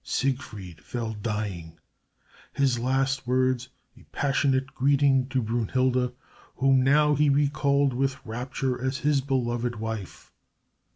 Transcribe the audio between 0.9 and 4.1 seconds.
dying, his last words a